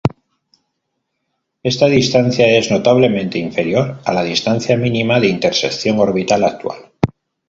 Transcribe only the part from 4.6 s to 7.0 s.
mínima de intersección orbital actual.